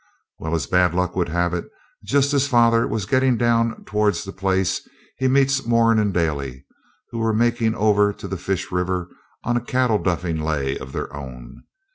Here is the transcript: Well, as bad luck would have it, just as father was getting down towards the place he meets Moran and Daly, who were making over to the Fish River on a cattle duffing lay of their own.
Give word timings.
Well, 0.39 0.55
as 0.55 0.65
bad 0.65 0.95
luck 0.95 1.15
would 1.15 1.29
have 1.29 1.53
it, 1.53 1.65
just 2.03 2.33
as 2.33 2.47
father 2.47 2.87
was 2.87 3.05
getting 3.05 3.37
down 3.37 3.85
towards 3.85 4.23
the 4.23 4.31
place 4.33 4.81
he 5.19 5.27
meets 5.27 5.63
Moran 5.67 5.99
and 5.99 6.11
Daly, 6.11 6.65
who 7.11 7.19
were 7.19 7.33
making 7.33 7.75
over 7.75 8.11
to 8.11 8.27
the 8.27 8.35
Fish 8.35 8.71
River 8.71 9.09
on 9.43 9.57
a 9.57 9.61
cattle 9.61 9.99
duffing 9.99 10.39
lay 10.41 10.75
of 10.75 10.91
their 10.91 11.15
own. 11.15 11.65